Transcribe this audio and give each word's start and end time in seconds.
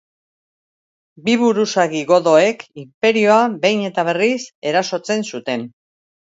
Bi 1.27 1.35
buruzagi 1.41 2.01
godoek 2.11 2.63
inperioa 2.85 3.37
behin 3.67 3.85
eta 3.91 4.07
berriz 4.09 4.39
erasotzen 4.73 5.25
zuten. 5.35 5.69